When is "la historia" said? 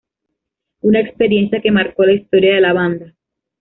2.07-2.55